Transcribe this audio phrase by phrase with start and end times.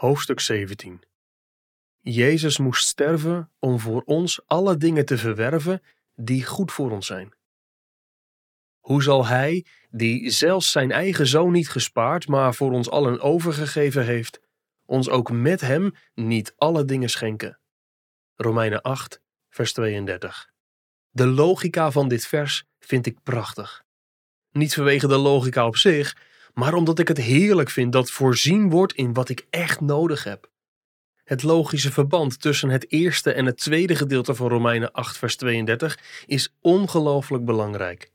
[0.00, 1.02] Hoofdstuk 17
[1.98, 5.82] Jezus moest sterven om voor ons alle dingen te verwerven
[6.14, 7.34] die goed voor ons zijn.
[8.78, 14.04] Hoe zal Hij, die zelfs zijn eigen zoon niet gespaard, maar voor ons allen overgegeven
[14.04, 14.40] heeft,
[14.84, 17.60] ons ook met Hem niet alle dingen schenken?
[18.34, 19.20] Romeinen 8,
[19.50, 20.50] vers 32.
[21.10, 23.84] De logica van dit vers vind ik prachtig.
[24.50, 28.92] Niet vanwege de logica op zich, maar omdat ik het heerlijk vind dat voorzien wordt
[28.92, 30.50] in wat ik echt nodig heb.
[31.24, 35.98] Het logische verband tussen het eerste en het tweede gedeelte van Romeinen 8, vers 32
[36.26, 38.10] is ongelooflijk belangrijk.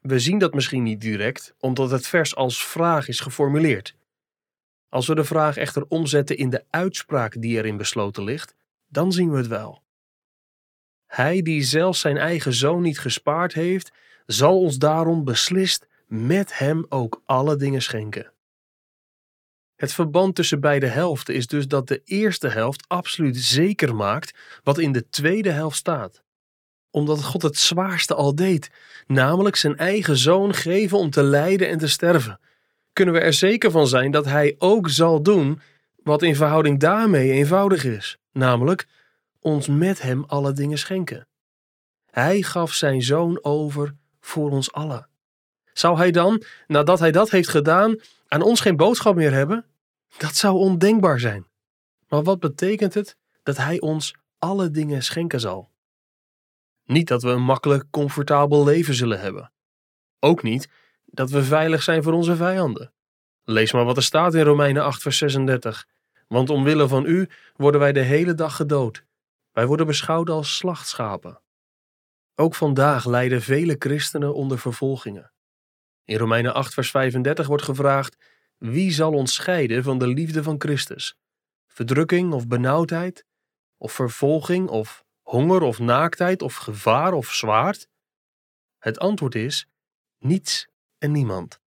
[0.00, 3.94] We zien dat misschien niet direct, omdat het vers als vraag is geformuleerd.
[4.88, 8.54] Als we de vraag echter omzetten in de uitspraak die erin besloten ligt,
[8.88, 9.82] dan zien we het wel.
[11.06, 13.92] Hij die zelfs zijn eigen zoon niet gespaard heeft,
[14.26, 18.32] zal ons daarom beslist met hem ook alle dingen schenken.
[19.76, 24.78] Het verband tussen beide helften is dus dat de eerste helft absoluut zeker maakt wat
[24.78, 26.22] in de tweede helft staat.
[26.90, 28.70] Omdat God het zwaarste al deed,
[29.06, 32.40] namelijk zijn eigen zoon geven om te lijden en te sterven,
[32.92, 35.60] kunnen we er zeker van zijn dat hij ook zal doen
[36.02, 38.86] wat in verhouding daarmee eenvoudig is, namelijk
[39.40, 41.26] ons met hem alle dingen schenken.
[42.10, 45.08] Hij gaf zijn zoon over voor ons allen.
[45.78, 49.64] Zou hij dan, nadat hij dat heeft gedaan, aan ons geen boodschap meer hebben?
[50.16, 51.46] Dat zou ondenkbaar zijn.
[52.08, 55.70] Maar wat betekent het dat hij ons alle dingen schenken zal?
[56.84, 59.52] Niet dat we een makkelijk, comfortabel leven zullen hebben.
[60.18, 60.68] Ook niet
[61.04, 62.92] dat we veilig zijn voor onze vijanden.
[63.44, 65.86] Lees maar wat er staat in Romeinen 8, vers 36.
[66.28, 69.04] Want omwille van u worden wij de hele dag gedood.
[69.52, 71.40] Wij worden beschouwd als slachtschapen.
[72.34, 75.32] Ook vandaag lijden vele christenen onder vervolgingen.
[76.08, 78.16] In Romeinen 8, vers 35 wordt gevraagd:
[78.56, 81.16] Wie zal ons scheiden van de liefde van Christus?
[81.66, 83.24] Verdrukking of benauwdheid?
[83.76, 87.88] Of vervolging of honger of naaktheid of gevaar of zwaard?
[88.78, 89.68] Het antwoord is:
[90.18, 90.68] niets
[90.98, 91.60] en niemand.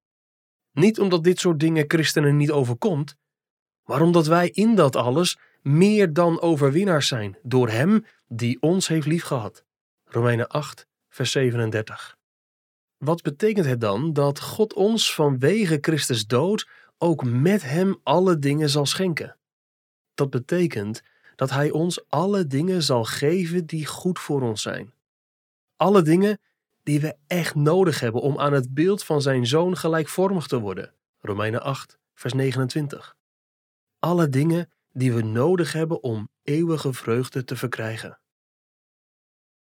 [0.72, 3.16] Niet omdat dit soort dingen christenen niet overkomt,
[3.84, 9.08] maar omdat wij in dat alles meer dan overwinnaars zijn door Hem die ons heeft
[9.08, 9.66] liefgehad.
[10.04, 12.20] Romeinen 8, vers 37.
[13.04, 18.70] Wat betekent het dan dat God ons vanwege Christus dood ook met Hem alle dingen
[18.70, 19.38] zal schenken?
[20.14, 21.02] Dat betekent
[21.36, 24.94] dat Hij ons alle dingen zal geven die goed voor ons zijn.
[25.76, 26.40] Alle dingen
[26.84, 30.94] die we echt nodig hebben om aan het beeld van Zijn Zoon gelijkvormig te worden.
[31.20, 33.16] Romeinen 8, vers 29.
[34.00, 38.20] Alle dingen die we nodig hebben om eeuwige vreugde te verkrijgen.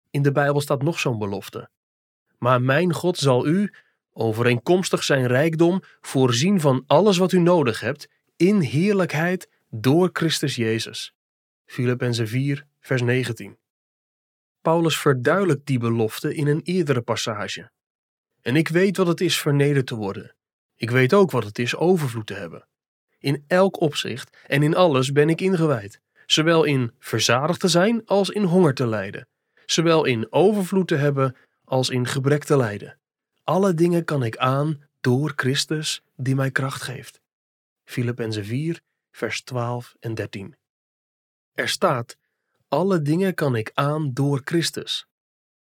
[0.10, 1.70] In de Bijbel staat nog zo'n belofte.
[2.44, 3.74] Maar mijn God zal u,
[4.14, 11.14] overeenkomstig zijn rijkdom, voorzien van alles wat u nodig hebt, in heerlijkheid door Christus Jezus.
[11.66, 13.58] Filippenzen 4, vers 19.
[14.62, 17.72] Paulus verduidelijkt die belofte in een eerdere passage.
[18.42, 20.36] En ik weet wat het is vernederd te worden.
[20.76, 22.68] Ik weet ook wat het is overvloed te hebben.
[23.20, 28.30] In elk opzicht en in alles ben ik ingewijd, zowel in verzadigd te zijn als
[28.30, 29.28] in honger te lijden,
[29.66, 31.36] zowel in overvloed te hebben
[31.72, 32.98] als in gebrek te lijden.
[33.44, 37.22] Alle dingen kan ik aan door Christus die mij kracht geeft.
[37.84, 40.56] Filippenzen 4, vers 12 en 13.
[41.54, 42.18] Er staat:
[42.68, 45.08] Alle dingen kan ik aan door Christus.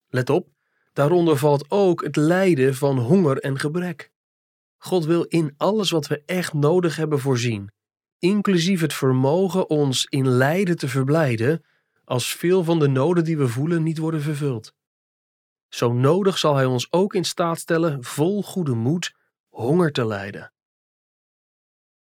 [0.07, 0.49] Let op,
[0.93, 4.11] daaronder valt ook het lijden van honger en gebrek.
[4.77, 7.71] God wil in alles wat we echt nodig hebben voorzien,
[8.19, 11.63] inclusief het vermogen ons in lijden te verblijden
[12.03, 14.73] als veel van de noden die we voelen niet worden vervuld.
[15.73, 19.15] Zo nodig zal Hij ons ook in staat stellen vol goede moed
[19.49, 20.53] honger te lijden.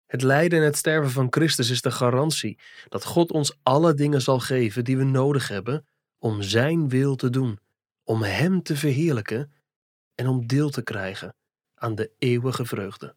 [0.06, 4.22] Het lijden en het sterven van Christus is de garantie dat God ons alle dingen
[4.22, 7.60] zal geven die we nodig hebben om Zijn wil te doen,
[8.04, 9.54] om Hem te verheerlijken
[10.16, 11.36] en om deel te krijgen
[11.76, 13.16] aan de eeuwige vreugde.